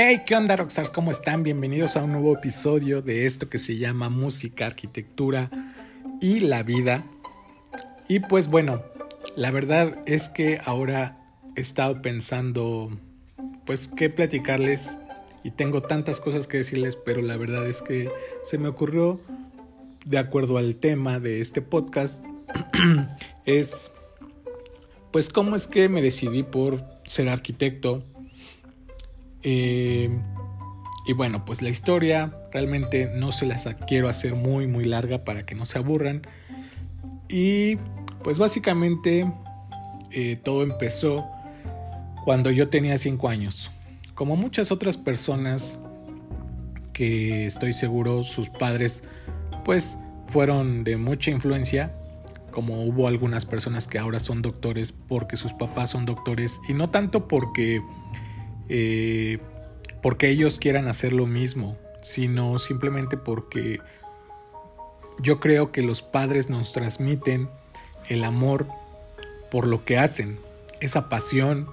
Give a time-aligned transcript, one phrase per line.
[0.00, 0.90] Hey, ¿qué onda, Rockstars?
[0.90, 1.42] ¿Cómo están?
[1.42, 5.50] Bienvenidos a un nuevo episodio de esto que se llama Música, Arquitectura
[6.20, 7.02] y la Vida.
[8.06, 8.84] Y pues bueno,
[9.34, 11.18] la verdad es que ahora
[11.56, 12.96] he estado pensando,
[13.66, 15.00] pues, qué platicarles
[15.42, 18.08] y tengo tantas cosas que decirles, pero la verdad es que
[18.44, 19.20] se me ocurrió,
[20.06, 22.24] de acuerdo al tema de este podcast,
[23.46, 23.90] es,
[25.10, 28.04] pues, cómo es que me decidí por ser arquitecto
[29.42, 30.10] eh,
[31.06, 35.40] y bueno, pues la historia realmente no se las quiero hacer muy muy larga para
[35.40, 36.22] que no se aburran.
[37.28, 37.76] Y
[38.22, 39.30] pues básicamente
[40.10, 41.26] eh, todo empezó
[42.24, 43.70] cuando yo tenía 5 años.
[44.14, 45.78] Como muchas otras personas
[46.92, 49.04] que estoy seguro sus padres
[49.64, 51.94] pues fueron de mucha influencia,
[52.50, 56.90] como hubo algunas personas que ahora son doctores porque sus papás son doctores y no
[56.90, 57.80] tanto porque
[58.68, 59.38] eh,
[60.02, 63.80] porque ellos quieran hacer lo mismo, sino simplemente porque
[65.20, 67.48] yo creo que los padres nos transmiten
[68.08, 68.66] el amor
[69.50, 70.38] por lo que hacen,
[70.80, 71.68] esa pasión,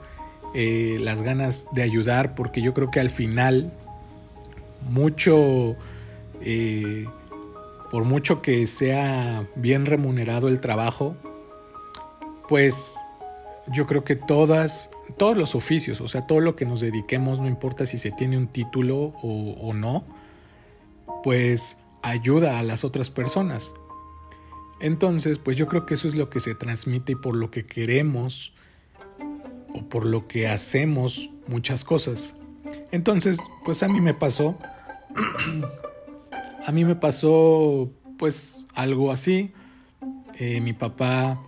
[0.53, 3.71] eh, las ganas de ayudar, porque yo creo que al final
[4.89, 5.75] mucho,
[6.41, 7.05] eh,
[7.91, 11.15] por mucho que sea bien remunerado el trabajo,
[12.47, 12.97] pues
[13.67, 17.47] yo creo que todas, todos los oficios, o sea, todo lo que nos dediquemos, no
[17.47, 20.05] importa si se tiene un título o, no,
[21.23, 23.73] pues ayuda a las otras personas.
[24.79, 27.65] Entonces, pues yo creo que eso es lo que se transmite y por lo que
[27.65, 28.53] queremos
[29.73, 32.35] o por lo que hacemos muchas cosas.
[32.91, 34.57] Entonces, pues a mí me pasó,
[36.65, 39.51] a mí me pasó pues algo así.
[40.37, 41.41] Eh, mi papá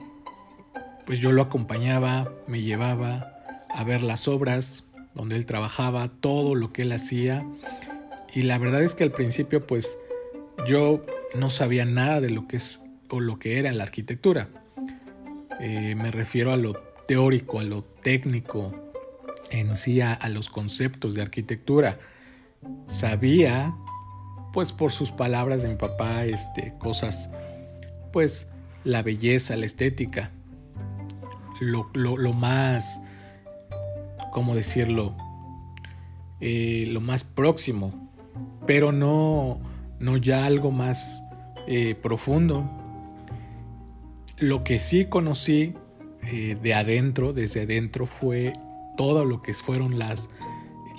[1.07, 3.33] pues yo lo acompañaba, me llevaba
[3.69, 7.47] a ver las obras donde él trabajaba, todo lo que él hacía.
[8.35, 9.97] Y la verdad es que al principio pues
[10.67, 11.01] yo
[11.33, 14.49] no sabía nada de lo que es o lo que era la arquitectura.
[15.61, 16.73] Eh, me refiero a lo
[17.07, 18.75] teórico, a lo técnico,
[19.49, 21.97] en sí a, a los conceptos de arquitectura.
[22.85, 23.73] Sabía,
[24.51, 27.31] pues por sus palabras de mi papá, este, cosas,
[28.11, 28.49] pues
[28.83, 30.33] la belleza, la estética,
[31.59, 33.01] lo, más,
[34.31, 35.15] ¿cómo decirlo?
[36.39, 38.09] Eh, lo más próximo,
[38.65, 39.59] pero no,
[39.99, 41.23] no ya algo más
[41.67, 42.69] eh, profundo.
[44.37, 45.73] Lo que sí conocí
[46.23, 48.53] eh, de adentro, desde adentro, fue
[48.97, 50.29] todo lo que fueron las,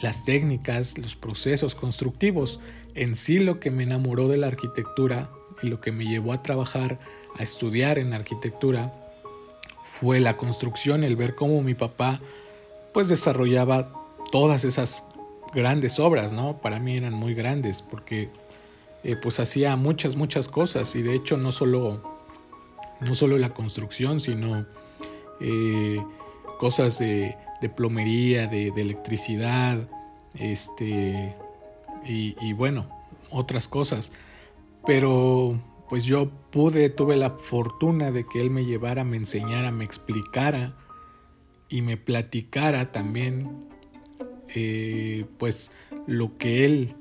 [0.02, 2.60] las técnicas, los procesos constructivos.
[2.94, 5.30] En sí lo que me enamoró de la arquitectura
[5.62, 6.98] y lo que me llevó a trabajar,
[7.38, 8.92] a estudiar en arquitectura,
[9.88, 12.20] fue la construcción, el ver cómo mi papá
[12.92, 13.90] pues desarrollaba
[14.30, 15.04] todas esas
[15.54, 16.58] grandes obras, ¿no?
[16.58, 18.28] Para mí eran muy grandes porque
[19.02, 22.02] eh, pues hacía muchas, muchas cosas y de hecho no solo,
[23.00, 24.66] no solo la construcción, sino
[25.40, 26.04] eh,
[26.60, 27.34] cosas de,
[27.74, 29.78] plomería, de, electricidad,
[30.34, 31.34] este,
[32.04, 32.86] y bueno,
[33.30, 34.12] otras cosas.
[34.86, 39.84] Pero pues yo pude, tuve la fortuna de que él me llevara, me enseñara, me
[39.84, 40.76] explicara
[41.68, 43.68] y me platicara también,
[44.54, 45.72] eh, pues
[46.06, 46.94] lo que él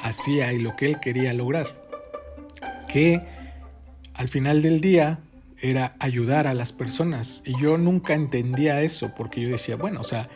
[0.00, 1.66] hacía y lo que él quería lograr.
[2.88, 3.22] Que
[4.14, 5.20] al final del día
[5.60, 10.04] era ayudar a las personas y yo nunca entendía eso porque yo decía, bueno, o
[10.04, 10.28] sea,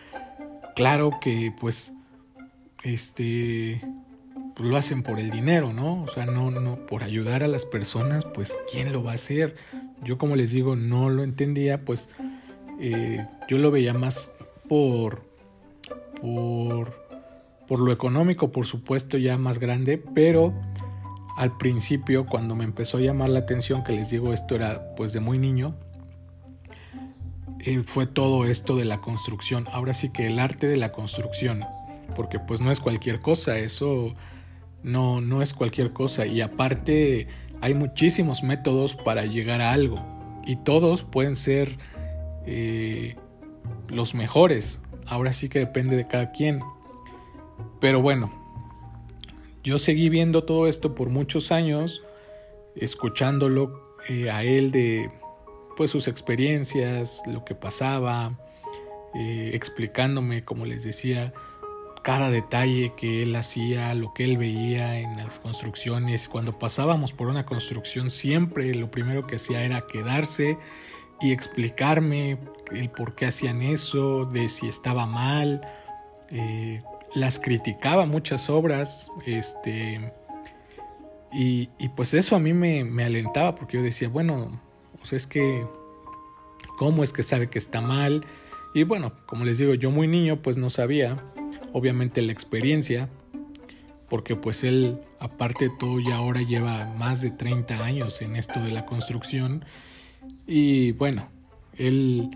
[0.76, 1.92] claro que pues
[2.84, 3.82] este
[4.56, 6.02] pues lo hacen por el dinero, ¿no?
[6.02, 9.54] O sea, no, no, por ayudar a las personas, pues ¿quién lo va a hacer?
[10.02, 12.08] Yo como les digo, no lo entendía, pues
[12.80, 14.32] eh, yo lo veía más
[14.66, 15.28] por,
[16.22, 17.06] por,
[17.68, 20.54] por lo económico, por supuesto, ya más grande, pero
[21.36, 25.12] al principio, cuando me empezó a llamar la atención, que les digo, esto era pues
[25.12, 25.74] de muy niño,
[27.60, 29.66] eh, fue todo esto de la construcción.
[29.70, 31.62] Ahora sí que el arte de la construcción,
[32.14, 34.14] porque pues no es cualquier cosa, eso
[34.86, 37.27] no, no es cualquier cosa y aparte
[37.60, 39.98] hay muchísimos métodos para llegar a algo
[40.47, 41.77] y todos pueden ser
[42.47, 43.16] eh,
[43.88, 44.80] los mejores.
[45.06, 46.60] Ahora sí que depende de cada quien.
[47.80, 48.33] Pero bueno,
[49.65, 52.04] yo seguí viendo todo esto por muchos años,
[52.77, 55.10] escuchándolo eh, a él de
[55.77, 58.38] pues sus experiencias, lo que pasaba,
[59.16, 61.34] eh, explicándome, como les decía,
[62.06, 66.28] cada detalle que él hacía, lo que él veía en las construcciones.
[66.28, 70.56] Cuando pasábamos por una construcción, siempre lo primero que hacía era quedarse
[71.20, 72.38] y explicarme
[72.70, 75.62] el por qué hacían eso, de si estaba mal,
[76.30, 76.80] eh,
[77.16, 80.12] las criticaba muchas obras, este,
[81.32, 81.66] y,
[81.97, 84.60] pues eso a mí me, me, alentaba porque yo decía, bueno,
[85.02, 85.66] o sea, es que,
[86.78, 88.24] ¿cómo es que sabe que está mal?
[88.74, 91.20] Y bueno, como les digo, yo muy niño pues no sabía,
[91.76, 93.10] obviamente la experiencia,
[94.08, 98.60] porque pues él, aparte de todo, ya ahora lleva más de 30 años en esto
[98.60, 99.62] de la construcción.
[100.46, 101.28] Y bueno,
[101.76, 102.30] él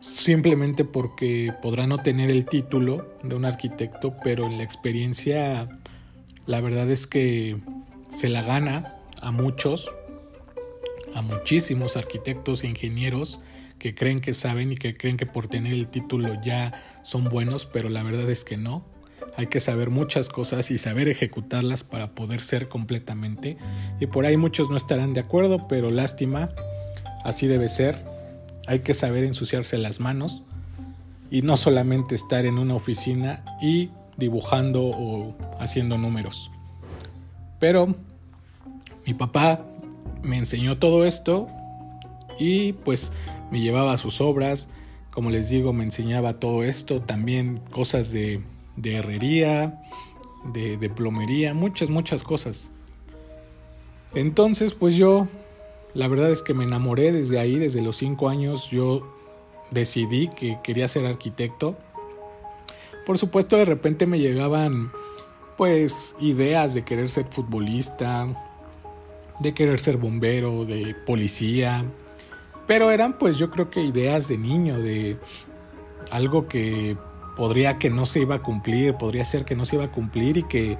[0.00, 5.66] simplemente porque podrá no tener el título de un arquitecto, pero en la experiencia,
[6.44, 7.56] la verdad es que
[8.10, 9.90] se la gana a muchos,
[11.14, 13.40] a muchísimos arquitectos e ingenieros
[13.78, 17.66] que creen que saben y que creen que por tener el título ya son buenos,
[17.66, 18.84] pero la verdad es que no.
[19.36, 23.58] Hay que saber muchas cosas y saber ejecutarlas para poder ser completamente.
[24.00, 26.50] Y por ahí muchos no estarán de acuerdo, pero lástima,
[27.24, 28.04] así debe ser.
[28.66, 30.42] Hay que saber ensuciarse las manos
[31.30, 36.50] y no solamente estar en una oficina y dibujando o haciendo números.
[37.58, 37.94] Pero
[39.06, 39.64] mi papá
[40.22, 41.48] me enseñó todo esto
[42.38, 43.12] y pues
[43.50, 44.70] me llevaba sus obras,
[45.10, 48.42] como les digo, me enseñaba todo esto, también cosas de
[48.76, 49.80] de herrería,
[50.52, 52.70] de, plomería, muchas, muchas cosas.
[54.14, 55.26] Entonces, pues yo,
[55.94, 59.08] la verdad es que me enamoré desde ahí, desde los cinco años, yo
[59.70, 61.76] decidí que quería ser arquitecto.
[63.06, 64.92] Por supuesto, de repente me llegaban,
[65.56, 68.26] pues, ideas de querer ser futbolista,
[69.40, 71.84] de querer ser bombero, de policía,
[72.66, 75.18] pero eran, pues, yo creo que ideas de niño, de
[76.10, 76.96] algo que
[77.36, 80.36] podría que no se iba a cumplir, podría ser que no se iba a cumplir
[80.36, 80.78] y que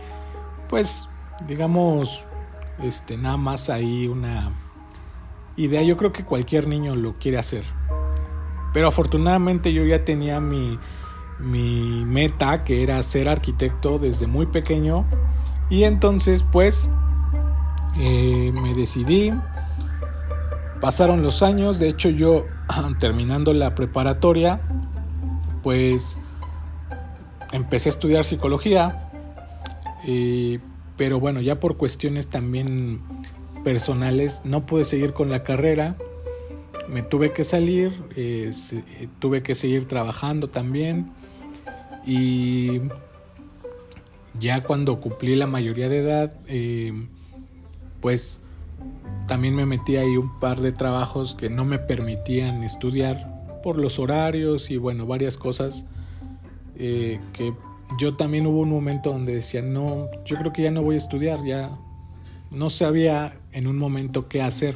[0.69, 1.09] pues
[1.47, 2.25] digamos
[2.83, 4.53] este nada más ahí una
[5.57, 7.65] idea, yo creo que cualquier niño lo quiere hacer.
[8.73, 10.79] Pero afortunadamente yo ya tenía mi,
[11.39, 15.05] mi meta que era ser arquitecto desde muy pequeño
[15.71, 16.89] y entonces pues
[17.97, 19.33] eh, me decidí
[20.81, 22.47] pasaron los años de hecho yo
[23.01, 24.61] terminando la preparatoria
[25.63, 26.21] pues
[27.55, 29.11] empecé a estudiar psicología,
[30.07, 30.59] eh,
[30.97, 33.01] pero bueno, ya por cuestiones también
[33.63, 35.97] personales no pude seguir con la carrera,
[36.89, 38.51] me tuve que salir, eh,
[39.21, 41.13] tuve que seguir trabajando también.
[42.05, 42.83] Y
[44.39, 47.07] ya cuando cumplí la mayoría de edad, eh,
[48.01, 48.43] pues
[49.27, 53.99] también me metí ahí un par de trabajos que no me permitían estudiar por los
[53.99, 55.87] horarios y bueno, varias cosas
[56.77, 57.55] eh, que
[57.99, 60.99] yo también hubo un momento donde decía, no, yo creo que ya no voy a
[60.99, 61.71] estudiar, ya
[62.51, 64.75] no sabía en un momento qué hacer.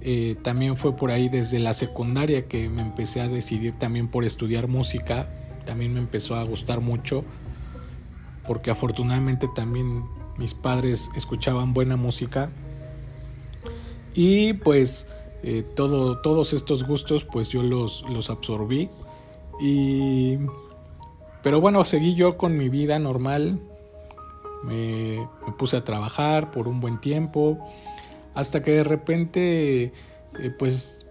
[0.00, 4.24] Eh, también fue por ahí desde la secundaria que me empecé a decidir también por
[4.24, 5.30] estudiar música,
[5.64, 7.24] también me empezó a gustar mucho,
[8.46, 10.04] porque afortunadamente también
[10.36, 12.50] mis padres escuchaban buena música
[14.14, 15.08] y pues
[15.42, 18.90] eh, todo, todos estos gustos pues yo los, los absorbí
[19.60, 20.38] y
[21.42, 23.60] pero bueno, seguí yo con mi vida normal.
[24.62, 25.28] Me,
[25.58, 27.58] puse a trabajar por un buen tiempo.
[28.34, 29.92] Hasta que de repente,
[30.38, 31.06] eh, pues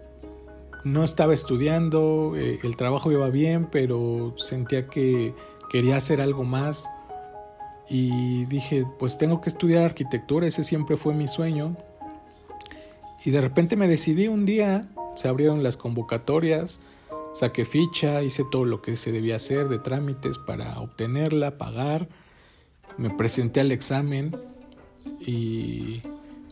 [0.84, 5.34] no estaba estudiando, eh, el trabajo iba bien, pero sentía que
[5.70, 6.90] quería hacer algo más.
[7.88, 11.76] Y dije, pues tengo que estudiar arquitectura, ese siempre fue mi sueño.
[13.24, 16.80] Y de repente me decidí un día, se abrieron las convocatorias,
[17.32, 22.08] Saqué ficha, hice todo lo que se debía hacer de trámites para obtenerla, pagar.
[22.98, 24.36] Me presenté al examen
[25.18, 26.02] y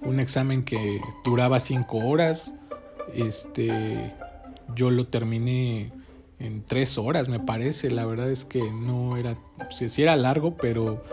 [0.00, 2.54] un examen que duraba cinco horas.
[3.14, 4.14] Este,
[4.74, 5.92] yo lo terminé
[6.38, 7.90] en tres horas, me parece.
[7.90, 9.36] La verdad es que no era,
[9.68, 11.04] sí era largo, pero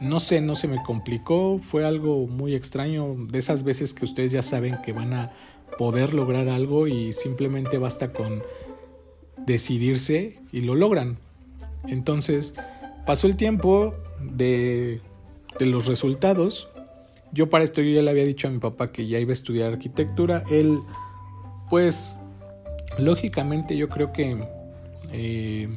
[0.00, 1.58] no sé, no se me complicó.
[1.58, 3.16] Fue algo muy extraño.
[3.28, 5.32] De esas veces que ustedes ya saben que van a
[5.78, 8.42] poder lograr algo y simplemente basta con
[9.46, 11.18] decidirse y lo logran.
[11.88, 12.54] Entonces,
[13.06, 15.00] pasó el tiempo de,
[15.58, 16.68] de los resultados.
[17.32, 19.32] Yo para esto yo ya le había dicho a mi papá que ya iba a
[19.32, 20.44] estudiar arquitectura.
[20.50, 20.80] Él,
[21.70, 22.18] pues,
[22.98, 24.36] lógicamente yo creo que
[25.12, 25.68] eh,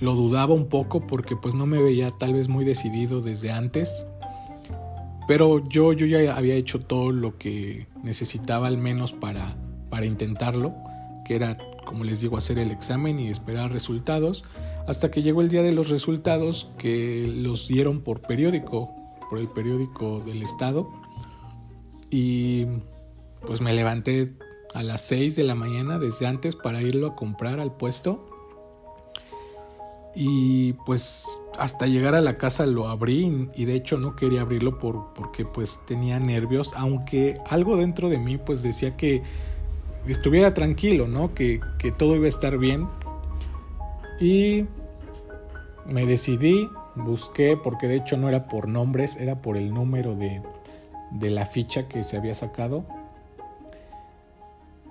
[0.00, 4.06] lo dudaba un poco porque pues no me veía tal vez muy decidido desde antes.
[5.26, 9.56] Pero yo, yo ya había hecho todo lo que necesitaba al menos para,
[9.90, 10.74] para intentarlo,
[11.26, 11.56] que era
[11.88, 14.44] como les digo, hacer el examen y esperar resultados,
[14.86, 18.94] hasta que llegó el día de los resultados que los dieron por periódico,
[19.30, 20.86] por el periódico del estado.
[22.10, 22.66] Y
[23.46, 24.34] pues me levanté
[24.74, 28.27] a las 6 de la mañana desde antes para irlo a comprar al puesto.
[30.20, 34.76] Y pues hasta llegar a la casa lo abrí y de hecho no quería abrirlo
[34.76, 39.22] por, porque pues tenía nervios, aunque algo dentro de mí pues decía que
[40.08, 41.34] estuviera tranquilo, ¿no?
[41.34, 42.88] Que, que todo iba a estar bien.
[44.18, 44.64] Y
[45.86, 50.42] me decidí, busqué, porque de hecho no era por nombres, era por el número de,
[51.12, 52.84] de la ficha que se había sacado.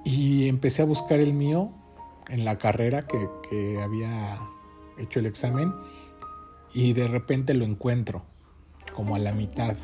[0.06, 1.70] Y empecé a buscar el mío
[2.30, 4.40] en la carrera que, que había
[4.98, 5.74] hecho el examen
[6.74, 8.24] y de repente lo encuentro
[8.94, 9.76] como a la mitad.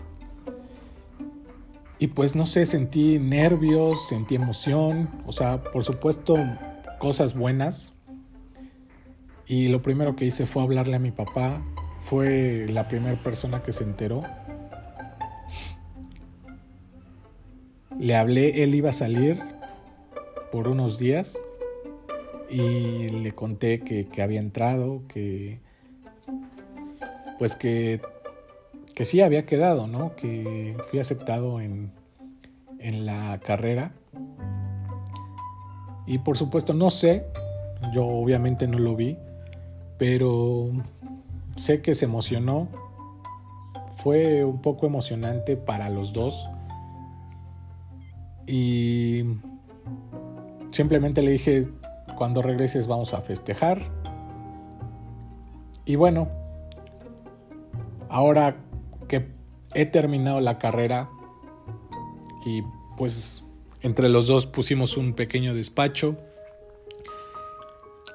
[2.00, 6.36] Y pues no sé, sentí nervios, sentí emoción, o sea, por supuesto
[7.00, 7.94] cosas buenas.
[9.48, 11.62] Y lo primero que hice fue hablarle a mi papá,
[12.02, 14.24] fue la primera persona que se enteró.
[18.00, 19.42] Le hablé, él iba a salir
[20.52, 21.40] por unos días
[22.54, 25.60] y le conté que, había entrado, que
[27.40, 28.00] pues que,
[28.94, 30.16] que sí había quedado, ¿no?
[30.16, 31.92] Que fui aceptado en,
[32.78, 33.94] en la carrera.
[36.06, 37.26] Y por supuesto no sé,
[37.92, 39.18] yo obviamente no lo vi,
[39.98, 40.70] pero
[41.56, 42.68] sé que se emocionó.
[43.98, 46.48] Fue un poco emocionante para los dos.
[48.46, 49.24] Y
[50.72, 51.68] simplemente le dije,
[52.16, 53.82] cuando regreses vamos a festejar.
[55.86, 56.30] Y bueno,
[58.10, 58.56] ahora
[59.08, 59.28] que
[59.74, 61.10] he terminado la carrera
[62.46, 62.64] y
[62.98, 63.44] pues
[63.82, 66.16] entre los dos pusimos un pequeño despacho.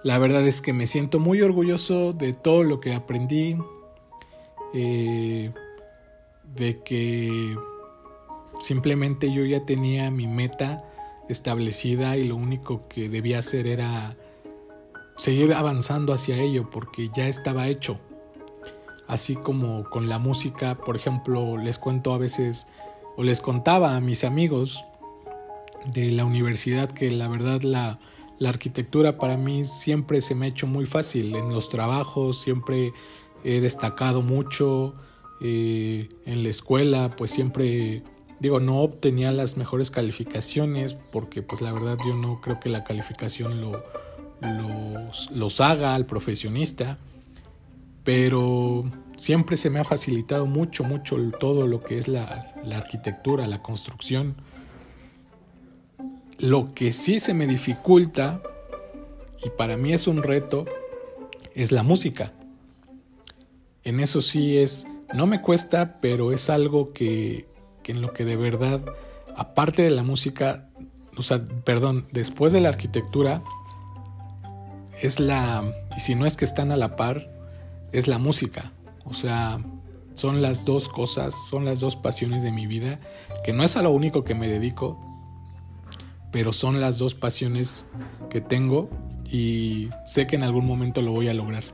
[0.03, 3.59] La verdad es que me siento muy orgulloso de todo lo que aprendí,
[4.73, 5.53] eh,
[6.55, 7.57] de que
[8.61, 10.85] simplemente yo ya tenía mi meta
[11.29, 14.17] establecida y lo único que debía hacer era
[15.17, 17.99] seguir avanzando hacia ello porque ya estaba hecho.
[19.07, 22.67] Así como con la música, por ejemplo, les cuento a veces
[23.17, 24.85] o les contaba a mis amigos
[25.87, 27.99] de la universidad que la verdad la,
[28.47, 32.93] arquitectura para mí siempre se me ha hecho muy fácil en los trabajos, siempre
[33.43, 34.95] he destacado mucho
[35.41, 38.05] eh, en la escuela, pues siempre
[38.41, 42.85] Digo, no obtenía las mejores calificaciones porque pues la verdad yo no creo que la
[42.85, 43.83] calificación lo,
[45.35, 46.99] los, haga al profesionista,
[48.05, 48.85] pero
[49.17, 53.61] siempre se me ha facilitado mucho, mucho todo lo que es la, la arquitectura, la
[53.61, 54.37] construcción.
[56.39, 58.41] Lo que sí se me dificulta,
[59.45, 60.65] y para mí es un reto,
[61.55, 62.33] es la música.
[63.83, 67.49] En eso sí es, no me cuesta, pero es algo que,
[67.93, 68.83] en lo que de verdad,
[69.37, 70.69] aparte de la música,
[71.17, 73.43] o sea, perdón, después de la arquitectura,
[75.01, 75.65] es la,
[75.97, 77.31] y si no es que están a la par,
[77.93, 78.73] es la música.
[79.05, 79.61] O sea,
[80.15, 83.01] son las dos cosas, son las dos pasiones de mi vida,
[83.45, 84.99] que no es a lo único que me dedico,
[86.33, 87.87] pero son las dos pasiones
[88.29, 88.91] que tengo
[89.31, 91.65] y sé que en algún momento lo voy a lograr.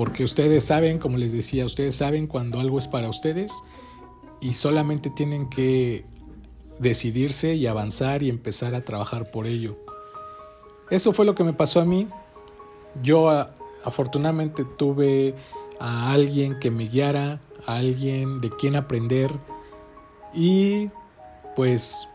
[0.00, 3.62] Porque ustedes saben, como les decía, ustedes saben cuando algo es para ustedes
[4.40, 6.06] y solamente tienen que
[6.78, 9.76] decidirse y avanzar y empezar a trabajar por ello.
[10.88, 12.08] Eso fue lo que me pasó a mí.
[13.02, 13.28] Yo
[13.84, 15.34] afortunadamente tuve
[15.78, 19.30] a alguien que me guiara, a alguien de quien aprender
[20.32, 20.88] y
[21.56, 22.08] pues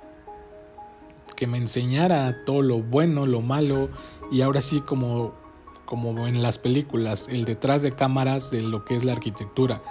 [1.36, 3.90] que me enseñara todo lo bueno, lo malo
[4.32, 5.45] y ahora sí como
[5.86, 9.82] como en las películas, el detrás de cámaras de lo que es la arquitectura,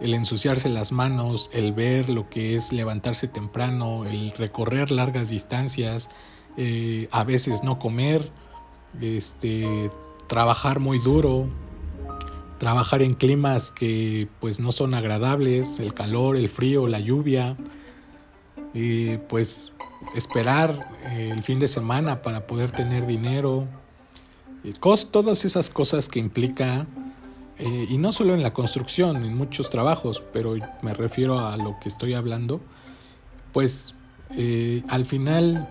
[0.00, 6.08] el ensuciarse las manos, el ver lo que es levantarse temprano, el recorrer largas distancias,
[6.56, 8.30] eh, a veces no comer,
[9.00, 9.90] este,
[10.26, 11.48] trabajar muy duro,
[12.58, 17.56] trabajar en climas que pues no son agradables, el calor, el frío, la lluvia,
[19.28, 19.74] pues
[20.14, 23.66] esperar eh, el fin de semana para poder tener dinero,
[24.74, 26.86] todas esas cosas que implica,
[27.58, 31.76] eh, y no solo en la construcción, en muchos trabajos, pero me refiero a lo
[31.80, 32.60] que estoy hablando,
[33.52, 33.94] pues
[34.36, 35.68] eh, al final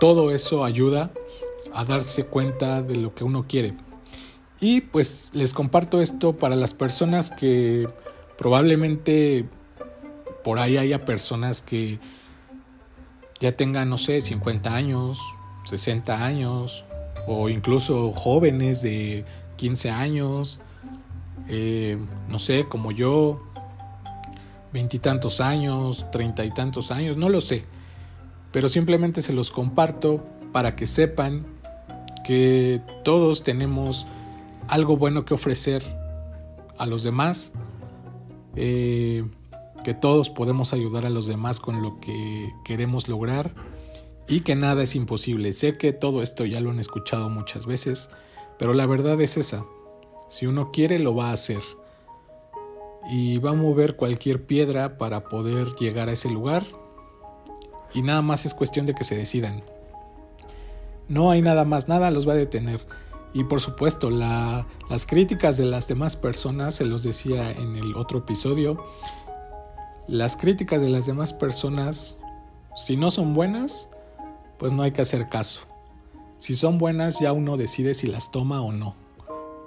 [0.00, 1.12] todo eso ayuda
[1.72, 3.74] a darse cuenta de lo que uno quiere.
[4.60, 7.86] Y pues les comparto esto para las personas que
[8.36, 9.48] probablemente
[10.42, 12.00] por ahí haya personas que
[13.38, 15.20] ya tengan, no sé, 50 años,
[15.64, 16.84] 60 años,
[17.28, 19.24] o incluso jóvenes de
[19.56, 20.60] 15 años,
[21.48, 23.42] eh, no sé, como yo,
[24.72, 27.64] veintitantos años, treinta y tantos años, no lo sé,
[28.50, 31.46] pero simplemente se los comparto para que sepan
[32.24, 34.06] que todos tenemos
[34.68, 35.82] algo bueno que ofrecer
[36.78, 37.52] a los demás,
[38.56, 39.24] eh,
[39.84, 43.54] que todos podemos ayudar a los demás con lo que queremos lograr
[44.28, 45.52] y que nada es imposible.
[45.52, 48.10] Sé que todo esto ya lo han escuchado muchas veces,
[48.58, 49.64] pero la verdad es esa.
[50.28, 51.62] Si uno quiere, lo va a hacer.
[53.10, 56.64] Y va a mover cualquier piedra para poder llegar a ese lugar.
[57.94, 59.64] Y nada más es cuestión de que se decidan.
[61.08, 62.80] No hay nada más, nada los va a detener.
[63.32, 68.18] Y por supuesto, las críticas de las demás personas, se los decía en el otro
[68.18, 68.84] episodio,
[70.06, 72.18] las críticas de las demás personas,
[72.76, 73.90] si no son buenas,
[74.58, 75.66] pues no hay que hacer caso.
[76.38, 78.94] Si son buenas, ya uno decide si las toma o no.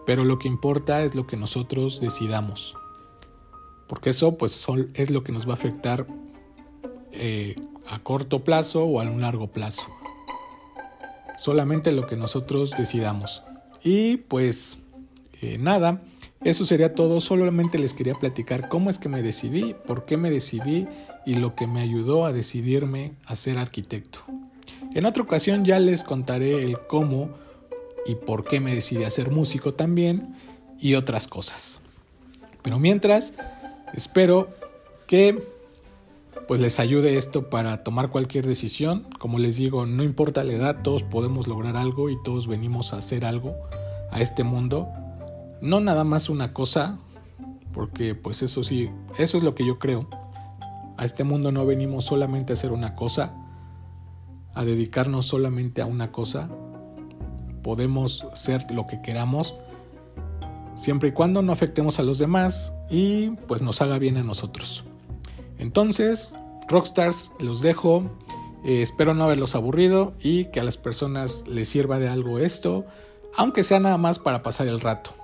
[0.06, 2.76] Pero lo que importa es lo que nosotros decidamos.
[3.88, 6.08] Porque eso pues es lo que nos va a afectar
[7.12, 7.56] eh,
[7.90, 9.84] a corto plazo o a un largo plazo.
[11.38, 13.44] Solamente lo que nosotros decidamos.
[13.84, 14.80] Y pues
[15.42, 16.02] eh, nada,
[16.44, 17.20] eso sería todo.
[17.20, 20.88] Solamente les quería platicar cómo es que me decidí, por qué me decidí
[21.26, 24.22] y lo que me ayudó a decidirme a ser arquitecto.
[24.94, 27.30] En otra ocasión ya les contaré el cómo
[28.06, 30.36] y por qué me decidí a ser músico también
[30.80, 31.82] y otras cosas.
[32.62, 33.34] Pero mientras,
[33.94, 34.50] espero
[35.08, 35.44] que
[36.48, 39.08] pues les ayude esto para tomar cualquier decisión.
[39.20, 42.98] Como les digo, no importa la edad, todos podemos lograr algo y todos venimos a
[42.98, 43.56] hacer algo
[44.12, 44.90] a este mundo.
[45.62, 46.98] No nada más una cosa,
[47.74, 50.10] porque pues eso sí, eso es lo que yo creo.
[50.98, 53.34] A este mundo no venimos solamente a hacer una cosa,
[54.54, 56.50] a dedicarnos solamente a una cosa.
[57.64, 59.56] Podemos ser lo que queramos
[60.76, 64.84] siempre y cuando no afectemos a los demás y pues nos haga bien a nosotros.
[65.58, 66.36] Entonces,
[66.68, 68.04] Rockstars, los dejo.
[68.64, 72.86] Eh, espero no haberlos aburrido y que a las personas les sirva de algo esto,
[73.36, 75.16] aunque sea nada más para pasar el rato.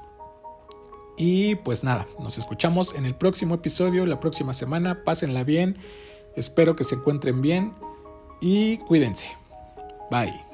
[1.18, 5.04] Y pues nada, nos escuchamos en el próximo episodio, la próxima semana.
[5.04, 5.78] Pásenla bien,
[6.36, 7.74] espero que se encuentren bien
[8.42, 9.30] y cuídense.
[10.10, 10.47] Bye.